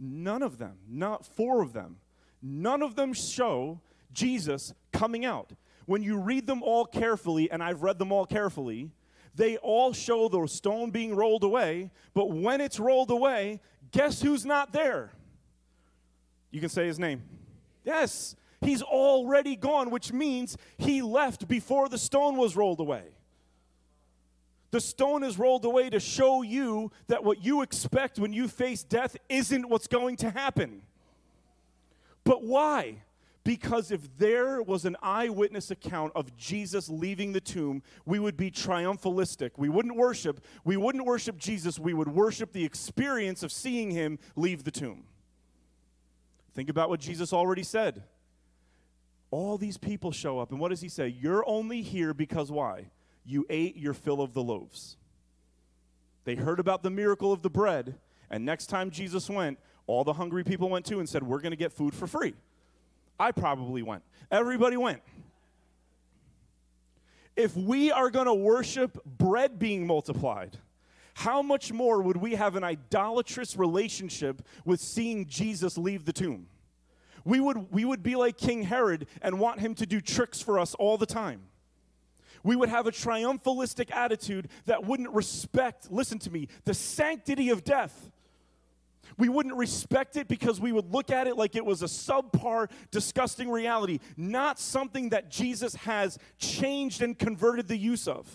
[0.01, 1.99] None of them, not four of them,
[2.43, 3.81] none of them show
[4.13, 5.53] Jesus coming out
[5.87, 8.91] when you read them all carefully, and I've read them all carefully,
[9.37, 13.61] they all show the stone being rolled away, but when it's rolled away,
[13.93, 15.13] guess who's not there?
[16.51, 17.23] You can say his name.
[17.85, 23.05] Yes, he's already gone, which means he left before the stone was rolled away.
[24.71, 28.83] The stone is rolled away to show you that what you expect when you face
[28.83, 30.83] death isn't what's going to happen.
[32.25, 33.03] But why?
[33.47, 38.51] Because if there was an eyewitness account of Jesus leaving the tomb, we would be
[38.51, 39.53] triumphalistic.
[39.57, 44.19] We wouldn't worship, we wouldn't worship Jesus, we would worship the experience of seeing him
[44.35, 45.05] leave the tomb.
[46.55, 48.03] Think about what Jesus already said.
[49.31, 51.07] All these people show up, and what does he say?
[51.07, 52.91] You're only here because why?
[53.25, 54.97] You ate your fill of the loaves.
[56.25, 57.95] They heard about the miracle of the bread,
[58.29, 61.53] and next time Jesus went, all the hungry people went too and said, We're going
[61.53, 62.35] to get food for free.
[63.19, 64.03] I probably went.
[64.31, 65.03] Everybody went.
[67.35, 70.57] If we are going to worship bread being multiplied,
[71.15, 76.47] how much more would we have an idolatrous relationship with seeing Jesus leave the tomb?
[77.25, 80.59] We would, we would be like King Herod and want him to do tricks for
[80.59, 81.43] us all the time.
[82.43, 87.65] We would have a triumphalistic attitude that wouldn't respect, listen to me, the sanctity of
[87.65, 88.11] death.
[89.19, 92.71] We wouldn't respect it because we would look at it like it was a subpar,
[92.91, 98.29] disgusting reality, not something that Jesus has changed and converted the use of.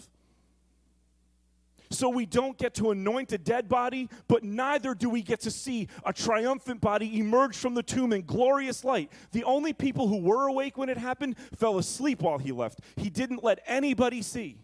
[1.91, 5.51] So we don't get to anoint a dead body, but neither do we get to
[5.51, 9.11] see a triumphant body emerge from the tomb in glorious light.
[9.33, 12.79] The only people who were awake when it happened fell asleep while he left.
[12.95, 14.57] He didn't let anybody see.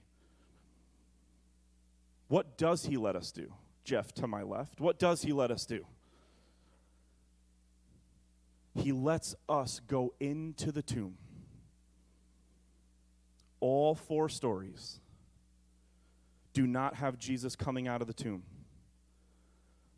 [2.29, 3.51] What does he let us do?
[3.83, 4.79] Jeff to my left.
[4.79, 5.85] What does he let us do?
[8.77, 11.17] He lets us go into the tomb.
[13.59, 14.99] All four stories
[16.53, 18.43] do not have Jesus coming out of the tomb.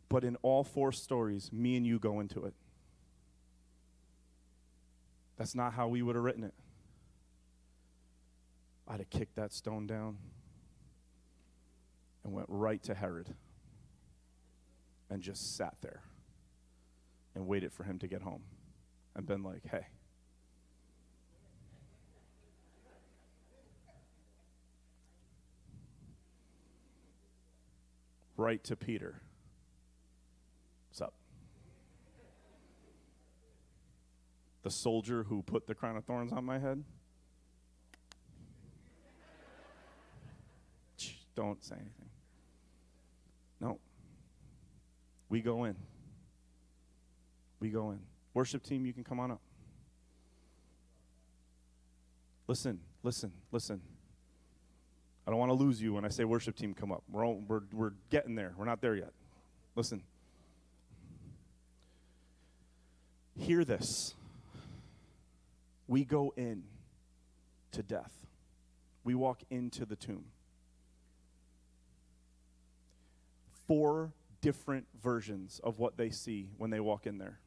[0.08, 2.54] But in all four stories, me and you go into it.
[5.36, 6.54] That's not how we would have written it.
[8.88, 10.16] I'd have kicked that stone down
[12.24, 13.34] and went right to Herod
[15.08, 16.02] and just sat there
[17.34, 18.42] and waited for him to get home
[19.20, 19.86] and been like, hey,
[28.38, 29.20] right to Peter.
[30.88, 31.12] What's up?
[34.62, 36.82] The soldier who put the crown of thorns on my head?
[41.36, 42.08] Don't say anything.
[43.60, 43.78] No.
[45.28, 45.76] We go in.
[47.60, 48.09] We go in.
[48.34, 49.40] Worship team, you can come on up.
[52.46, 53.80] Listen, listen, listen.
[55.26, 57.04] I don't want to lose you when I say worship team come up.
[57.08, 58.52] We're, all, we're, we're getting there.
[58.56, 59.12] We're not there yet.
[59.76, 60.02] Listen.
[63.38, 64.14] Hear this.
[65.86, 66.64] We go in
[67.72, 68.12] to death,
[69.04, 70.24] we walk into the tomb.
[73.66, 77.38] Four different versions of what they see when they walk in there.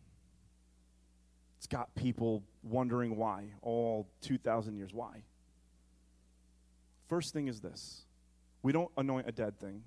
[1.63, 4.93] It's got people wondering why, all 2,000 years.
[4.93, 5.23] Why?
[7.07, 8.03] First thing is this
[8.63, 9.83] we don't anoint a dead thing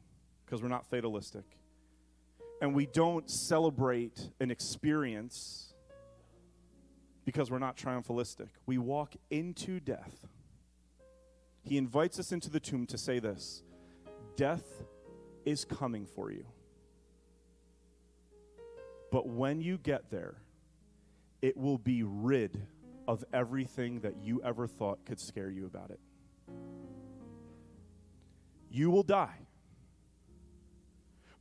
[0.46, 1.44] because we're not fatalistic.
[2.62, 5.74] And we don't celebrate an experience
[7.26, 8.48] because we're not triumphalistic.
[8.64, 10.26] We walk into death.
[11.62, 13.62] He invites us into the tomb to say this
[14.34, 14.64] Death
[15.44, 16.46] is coming for you.
[19.12, 20.36] But when you get there,
[21.42, 22.66] it will be rid
[23.06, 26.00] of everything that you ever thought could scare you about it.
[28.70, 29.46] You will die.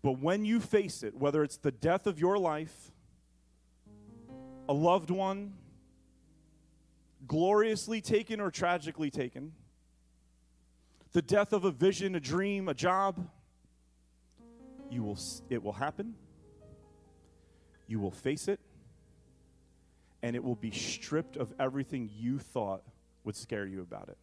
[0.01, 2.91] But when you face it, whether it's the death of your life,
[4.69, 5.53] a loved one,
[7.27, 9.53] gloriously taken or tragically taken,
[11.13, 13.27] the death of a vision, a dream, a job,
[14.91, 15.17] you will
[15.49, 16.13] it will happen.
[17.87, 18.59] You will face it
[20.25, 22.81] and it will be stripped of everything you thought
[23.23, 24.17] would scare you about it.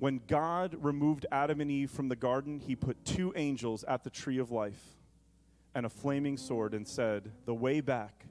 [0.00, 4.10] When God removed Adam and Eve from the garden, he put two angels at the
[4.10, 4.82] tree of life
[5.76, 8.26] and a flaming sword and said, The way back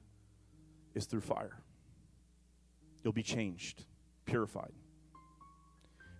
[0.94, 1.56] is through fire.
[3.02, 3.86] You'll be changed,
[4.26, 4.74] purified.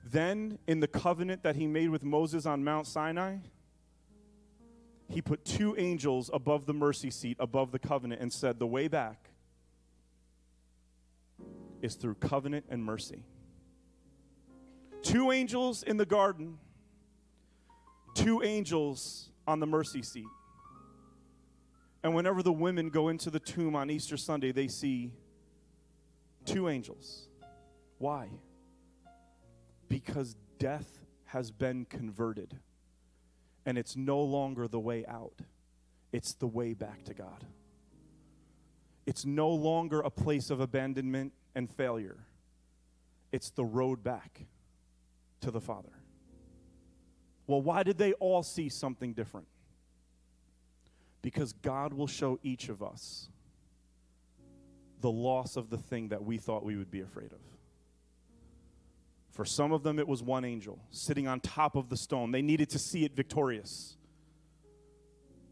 [0.07, 3.37] Then, in the covenant that he made with Moses on Mount Sinai,
[5.15, 8.89] he put two angels above the mercy seat, above the covenant, and said, The way
[8.89, 9.31] back
[11.81, 13.23] is through covenant and mercy.
[15.03, 16.59] Two angels in the garden,
[18.15, 20.27] two angels on the mercy seat.
[22.03, 25.13] And whenever the women go into the tomb on Easter Sunday, they see
[26.45, 27.29] two angels.
[27.99, 28.31] Why?
[29.89, 32.59] Because death has been converted,
[33.67, 35.41] and it's no longer the way out,
[36.13, 37.45] it's the way back to God.
[39.07, 42.19] It's no longer a place of abandonment and failure,
[43.33, 44.47] it's the road back
[45.41, 45.93] to the Father.
[47.47, 49.49] Well, why did they all see something different?
[51.21, 53.29] Because God will show each of us
[55.01, 57.39] the loss of the thing that we thought we would be afraid of.
[59.35, 62.31] For some of them, it was one angel sitting on top of the stone.
[62.31, 63.97] They needed to see it victorious.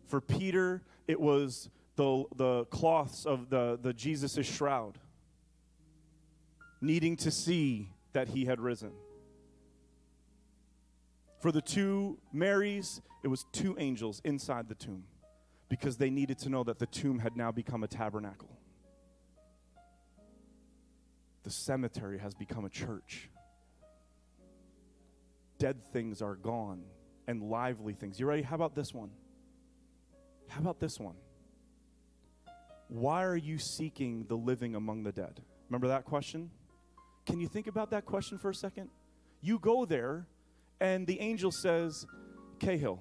[0.07, 4.99] For Peter, it was the, the cloths of the, the Jesus' shroud,
[6.81, 8.93] needing to see that he had risen.
[11.41, 15.03] For the two Marys, it was two angels inside the tomb
[15.69, 18.57] because they needed to know that the tomb had now become a tabernacle.
[21.43, 23.29] The cemetery has become a church.
[25.63, 26.83] Dead things are gone
[27.29, 28.19] and lively things.
[28.19, 28.43] You ready?
[28.43, 29.11] How about this one?
[30.49, 31.15] How about this one?
[32.89, 35.41] Why are you seeking the living among the dead?
[35.69, 36.51] Remember that question?
[37.27, 38.91] Can you think about that question for a second?
[39.41, 40.27] You go there
[40.81, 42.07] and the angel says,
[42.59, 43.01] Cahill,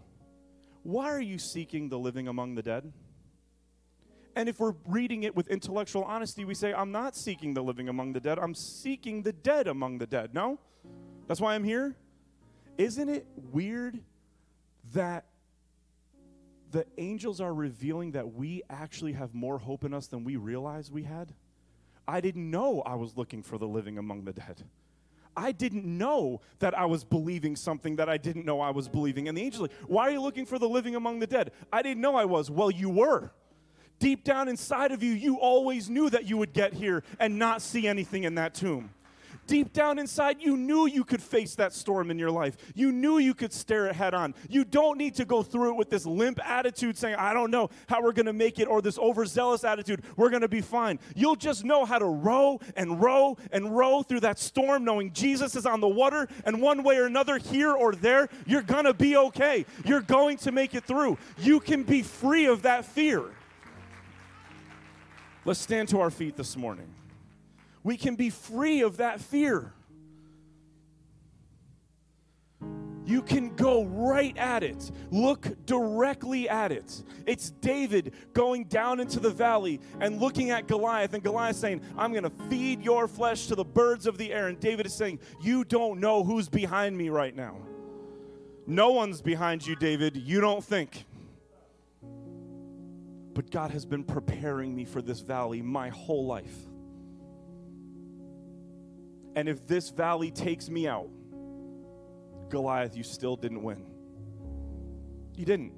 [0.84, 2.93] why are you seeking the living among the dead?
[4.36, 7.89] And if we're reading it with intellectual honesty, we say, I'm not seeking the living
[7.89, 8.38] among the dead.
[8.38, 10.36] I'm seeking the dead among the dead.
[10.36, 10.59] No?
[11.28, 11.95] That's why I'm here?
[12.78, 13.99] Isn't it weird
[14.93, 15.26] that
[16.72, 20.91] the angels are revealing that we actually have more hope in us than we realized
[20.91, 21.34] we had?
[22.07, 24.63] I didn't know I was looking for the living among the dead.
[25.36, 29.28] I didn't know that I was believing something that I didn't know I was believing.
[29.28, 31.51] And the angel's like, Why are you looking for the living among the dead?
[31.72, 32.51] I didn't know I was.
[32.51, 33.32] Well, you were.
[33.99, 37.61] Deep down inside of you, you always knew that you would get here and not
[37.61, 38.89] see anything in that tomb.
[39.52, 42.56] Deep down inside, you knew you could face that storm in your life.
[42.74, 44.34] You knew you could stare it head on.
[44.47, 47.70] You don't need to go through it with this limp attitude saying, I don't know
[47.89, 50.99] how we're going to make it, or this overzealous attitude, we're going to be fine.
[51.18, 55.58] You'll just know how to row and row and row through that storm, knowing Jesus
[55.58, 58.93] is on the water, and one way or another, here or there, you're going to
[58.93, 59.66] be okay.
[59.84, 61.18] You're going to make it through.
[61.38, 63.26] You can be free of that fear.
[65.43, 66.88] Let's stand to our feet this morning
[67.84, 69.73] we can be free of that fear.
[73.03, 74.91] You can go right at it.
[75.09, 77.03] Look directly at it.
[77.25, 82.11] It's David going down into the valley and looking at Goliath, and Goliath saying, I'm
[82.11, 84.47] going to feed your flesh to the birds of the air.
[84.47, 87.57] And David is saying, You don't know who's behind me right now.
[88.67, 90.15] No one's behind you, David.
[90.15, 91.05] You don't think.
[93.34, 96.55] But God has been preparing me for this valley my whole life.
[99.36, 101.09] And if this valley takes me out,
[102.49, 103.86] Goliath, you still didn't win.
[105.36, 105.73] You didn't.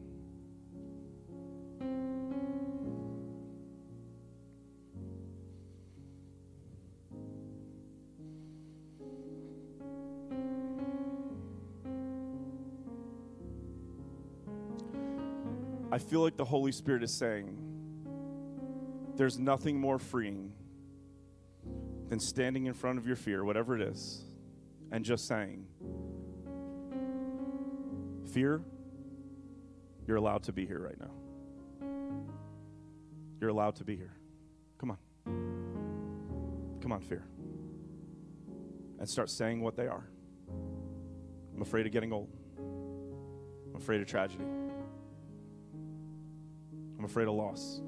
[15.91, 17.55] I feel like the Holy Spirit is saying,
[19.15, 20.51] there's nothing more freeing
[22.13, 24.23] than standing in front of your fear, whatever it is,
[24.91, 25.65] and just saying,
[28.31, 28.61] Fear,
[30.05, 31.09] you're allowed to be here right now.
[33.41, 34.13] You're allowed to be here.
[34.77, 34.97] Come on.
[36.83, 37.25] Come on, fear.
[38.99, 40.07] And start saying what they are.
[41.55, 42.29] I'm afraid of getting old.
[42.59, 44.45] I'm afraid of tragedy.
[46.99, 47.81] I'm afraid of loss.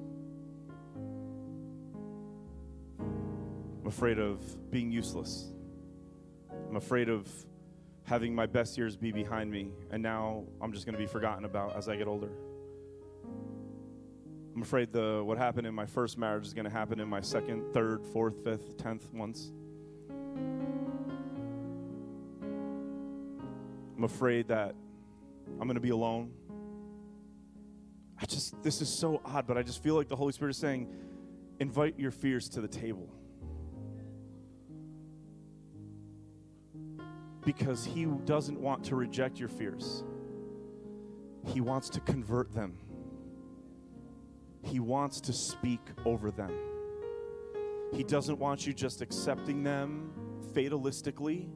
[3.85, 5.45] I'm afraid of being useless.
[6.67, 7.29] I'm afraid of
[8.05, 11.45] having my best years be behind me, and now I'm just going to be forgotten
[11.45, 12.31] about as I get older.
[14.55, 17.21] I'm afraid the what happened in my first marriage is going to happen in my
[17.21, 19.51] second, third, fourth, fifth, tenth ones.
[23.95, 24.73] I'm afraid that
[25.61, 26.31] I'm going to be alone.
[28.19, 30.57] I just, this is so odd, but I just feel like the Holy Spirit is
[30.57, 30.91] saying,
[31.59, 33.11] invite your fears to the table.
[37.45, 40.03] Because He doesn't want to reject your fears,
[41.47, 42.77] He wants to convert them,
[44.63, 46.51] He wants to speak over them.
[47.93, 50.11] He doesn't want you just accepting them
[50.53, 51.49] fatalistically.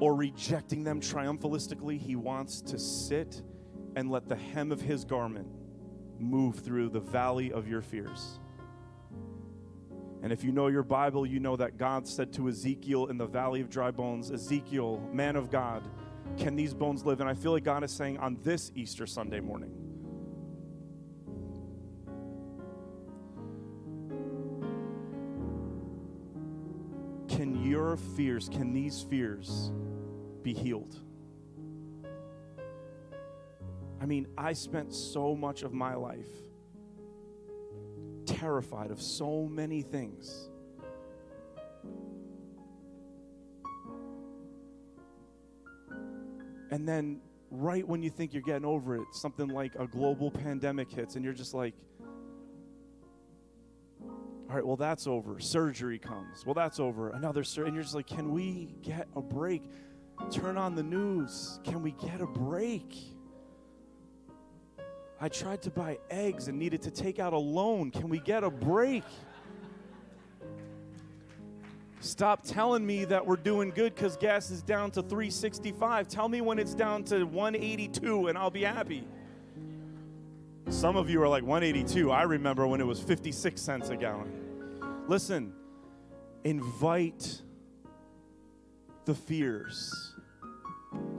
[0.00, 1.96] or rejecting them triumphalistically.
[1.96, 3.40] He wants to sit
[3.94, 5.46] and let the hem of his garment
[6.18, 8.40] move through the valley of your fears.
[10.22, 13.26] And if you know your Bible, you know that God said to Ezekiel in the
[13.26, 15.82] valley of dry bones, Ezekiel, man of God,
[16.36, 17.20] can these bones live?
[17.20, 19.72] And I feel like God is saying on this Easter Sunday morning,
[27.28, 29.72] can your fears, can these fears
[30.42, 30.94] be healed?
[34.00, 36.30] I mean, I spent so much of my life
[38.42, 40.48] terrified of so many things.
[46.72, 47.20] And then,
[47.50, 51.24] right when you think you're getting over it, something like a global pandemic hits, and
[51.24, 51.74] you're just like,
[54.00, 55.38] all right, well, that's over.
[55.38, 56.44] Surgery comes.
[56.44, 57.10] Well, that's over.
[57.10, 57.68] Another surgery.
[57.68, 59.62] And you're just like, can we get a break?
[60.30, 61.60] Turn on the news.
[61.64, 62.94] Can we get a break?
[65.22, 67.92] I tried to buy eggs and needed to take out a loan.
[67.92, 69.04] Can we get a break?
[72.00, 76.08] Stop telling me that we're doing good because gas is down to 365.
[76.08, 79.06] Tell me when it's down to 182 and I'll be happy.
[80.70, 82.10] Some of you are like 182.
[82.10, 85.04] I remember when it was 56 cents a gallon.
[85.06, 85.52] Listen,
[86.42, 87.42] invite
[89.04, 90.16] the fears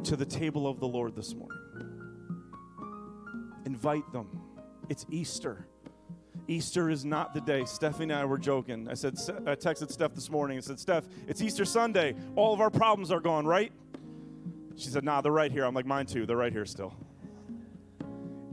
[0.04, 1.63] to the table of the Lord this morning.
[3.66, 4.42] Invite them.
[4.90, 5.68] It's Easter.
[6.48, 7.64] Easter is not the day.
[7.66, 8.88] Stephanie and I were joking.
[8.90, 9.14] I said,
[9.46, 12.16] I texted Steph this morning and said, Steph, it's Easter Sunday.
[12.36, 13.72] All of our problems are gone, right?
[14.76, 15.66] She said, Nah, they're right here.
[15.66, 16.26] I'm like, Mine too.
[16.26, 16.94] They're right here still.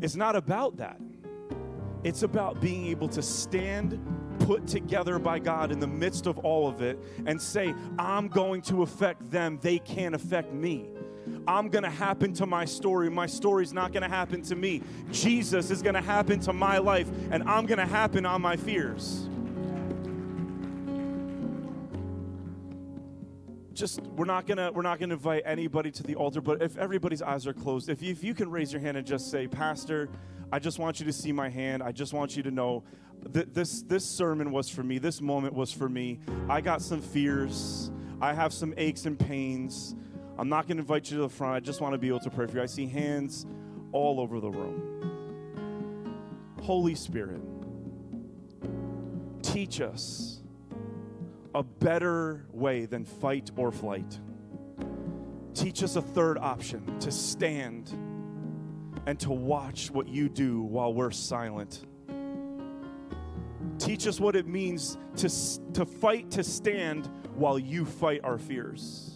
[0.01, 1.01] It's not about that.
[2.05, 4.01] It's about being able to stand
[4.41, 8.63] put together by God in the midst of all of it and say, I'm going
[8.63, 9.59] to affect them.
[9.61, 10.89] They can't affect me.
[11.47, 13.11] I'm going to happen to my story.
[13.11, 14.83] My story's not going to happen to me.
[15.11, 18.57] Jesus is going to happen to my life, and I'm going to happen on my
[18.57, 19.29] fears.
[23.73, 27.23] Just we're not gonna we're not gonna invite anybody to the altar, but if everybody's
[27.23, 30.11] eyes are closed, if you, if you can raise your hand and just say, Pastor,
[30.53, 31.83] I just want you to see my hand.
[31.83, 32.83] I just want you to know
[33.31, 34.99] that this this sermon was for me.
[34.99, 36.21] This moment was for me.
[36.49, 37.91] I got some fears.
[38.21, 39.95] I have some aches and pains.
[40.41, 41.55] I'm not going to invite you to the front.
[41.55, 42.63] I just want to be able to pray for you.
[42.63, 43.45] I see hands
[43.93, 45.93] all over the room.
[46.63, 47.43] Holy Spirit,
[49.43, 50.41] teach us
[51.55, 54.19] a better way than fight or flight.
[55.53, 57.91] Teach us a third option to stand
[59.05, 61.85] and to watch what you do while we're silent.
[63.79, 65.29] Teach us what it means to,
[65.75, 69.10] to fight to stand while you fight our fears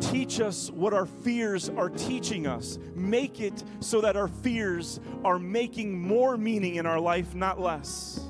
[0.00, 2.78] teach us what our fears are teaching us.
[2.94, 8.20] Make it so that our fears are making more meaning in our life, not less.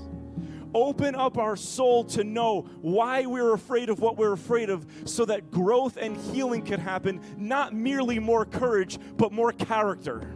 [0.75, 5.25] Open up our soul to know why we're afraid of what we're afraid of so
[5.25, 10.35] that growth and healing could happen, not merely more courage, but more character.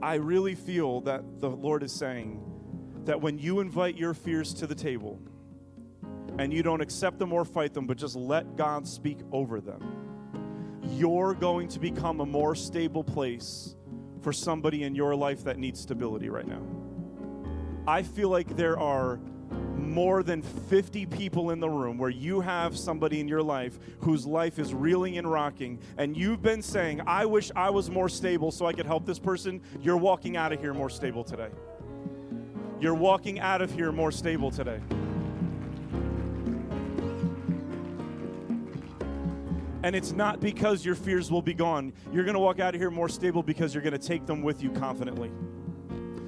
[0.00, 2.40] I really feel that the Lord is saying
[3.04, 5.18] that when you invite your fears to the table
[6.38, 10.78] and you don't accept them or fight them, but just let God speak over them,
[10.84, 13.74] you're going to become a more stable place
[14.22, 16.62] for somebody in your life that needs stability right now.
[17.86, 19.20] I feel like there are
[19.78, 24.26] more than 50 people in the room where you have somebody in your life whose
[24.26, 28.50] life is reeling and rocking, and you've been saying, I wish I was more stable
[28.50, 31.50] so I could help this person, you're walking out of here more stable today.
[32.80, 34.80] You're walking out of here more stable today.
[39.82, 41.92] And it's not because your fears will be gone.
[42.12, 44.42] You're going to walk out of here more stable because you're going to take them
[44.42, 45.30] with you confidently.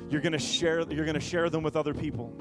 [0.09, 2.33] You're going to share you're going to share them with other people.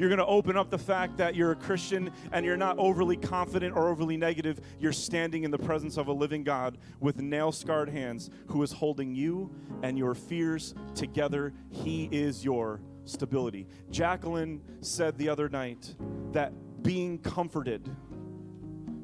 [0.00, 3.18] You're going to open up the fact that you're a Christian and you're not overly
[3.18, 4.58] confident or overly negative.
[4.78, 8.72] You're standing in the presence of a living God with nail scarred hands who is
[8.72, 11.52] holding you and your fears together.
[11.68, 13.66] He is your stability.
[13.90, 15.94] Jacqueline said the other night
[16.32, 17.94] that being comforted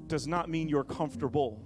[0.07, 1.63] does not mean you're comfortable.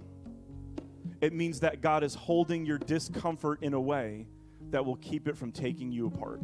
[1.21, 4.27] It means that God is holding your discomfort in a way
[4.71, 6.41] that will keep it from taking you apart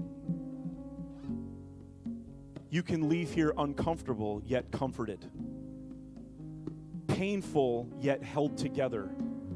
[2.70, 5.30] you can leave here uncomfortable yet comforted,
[7.08, 9.10] painful yet held together,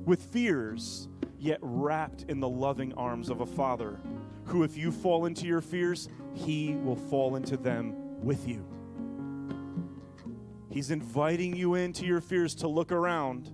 [0.05, 1.07] with fears
[1.37, 3.99] yet wrapped in the loving arms of a father
[4.45, 7.93] who, if you fall into your fears, he will fall into them
[8.23, 8.65] with you.
[10.69, 13.51] He's inviting you into your fears to look around.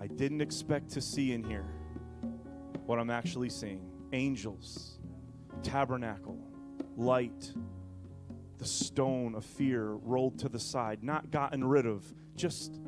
[0.00, 1.66] I didn't expect to see in here
[2.86, 4.98] what I'm actually seeing angels,
[5.62, 6.38] tabernacle,
[6.96, 7.52] light,
[8.58, 12.04] the stone of fear rolled to the side, not gotten rid of,
[12.34, 12.80] just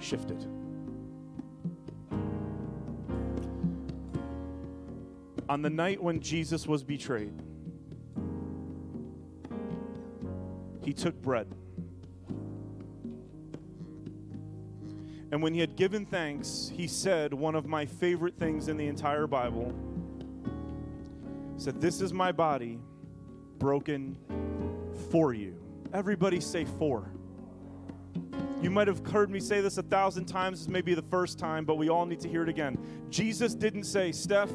[0.00, 0.46] shifted.
[5.48, 7.32] On the night when Jesus was betrayed,
[10.82, 11.46] he took bread.
[15.30, 18.86] And when he had given thanks, he said one of my favorite things in the
[18.86, 19.74] entire Bible.
[21.54, 22.78] He said, This is my body
[23.58, 24.16] broken
[25.10, 25.56] for you.
[25.92, 27.10] Everybody say for.
[28.62, 30.60] You might have heard me say this a thousand times.
[30.60, 32.78] This may be the first time, but we all need to hear it again.
[33.10, 34.50] Jesus didn't say, Steph,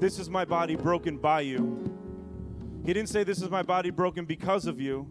[0.00, 1.94] this is my body broken by you.
[2.84, 5.08] He didn't say, This is my body broken because of you.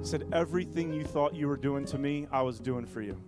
[0.00, 3.20] He said, Everything you thought you were doing to me, I was doing for you.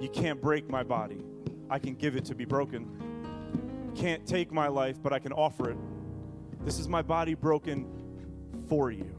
[0.00, 1.22] You can't break my body.
[1.70, 3.92] I can give it to be broken.
[3.94, 5.78] Can't take my life, but I can offer it.
[6.64, 7.86] This is my body broken
[8.68, 9.15] for you.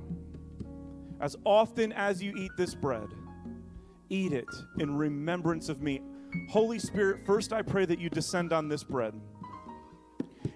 [1.20, 3.07] As often as you eat this bread,
[4.09, 4.47] eat it
[4.80, 6.01] in remembrance of me.
[6.49, 9.13] Holy Spirit, first I pray that you descend on this bread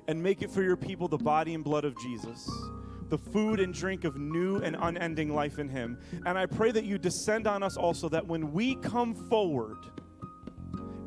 [0.08, 2.50] and make it for your people the body and blood of Jesus,
[3.10, 5.98] the food and drink of new and unending life in Him.
[6.26, 9.78] And I pray that you descend on us also, that when we come forward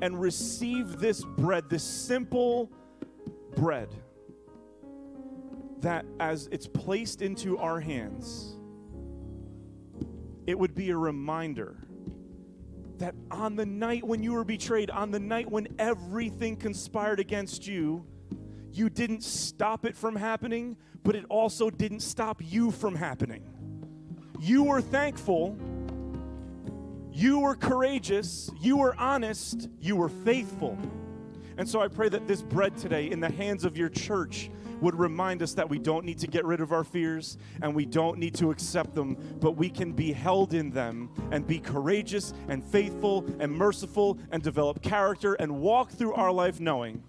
[0.02, 2.70] and receive this bread, this simple
[3.56, 3.94] bread,
[5.80, 8.56] that as it's placed into our hands,
[10.46, 11.76] it would be a reminder
[12.98, 17.66] that on the night when you were betrayed, on the night when everything conspired against
[17.66, 18.06] you,
[18.72, 23.44] you didn't stop it from happening, but it also didn't stop you from happening.
[24.40, 25.56] You were thankful,
[27.12, 30.78] you were courageous, you were honest, you were faithful.
[31.56, 34.50] And so I pray that this bread today in the hands of your church
[34.84, 37.86] would remind us that we don't need to get rid of our fears and we
[37.86, 42.34] don't need to accept them, but we can be held in them and be courageous
[42.48, 47.02] and faithful and merciful and develop character and walk through our life knowing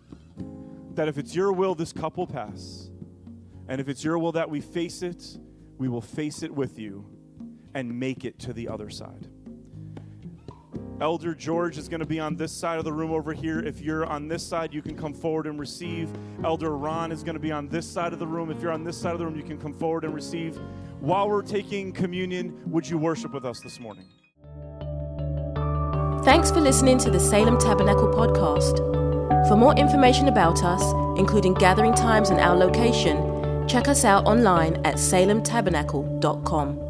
[0.93, 2.89] that if it's your will, this cup will pass.
[3.67, 5.37] And if it's your will that we face it,
[5.77, 7.05] we will face it with you
[7.73, 9.27] and make it to the other side.
[11.01, 13.59] Elder George is going to be on this side of the room over here.
[13.59, 16.09] If you're on this side, you can come forward and receive.
[16.43, 18.49] Elder Ron is going to be on this side of the room.
[18.49, 20.57] If you're on this side of the room, you can come forward and receive.
[21.01, 24.05] While we're taking communion, would you worship with us this morning?
[26.23, 28.77] Thanks for listening to the Salem Tabernacle podcast.
[29.49, 30.81] For more information about us,
[31.19, 36.84] including gathering times and our location, check us out online at salemtabernacle.com.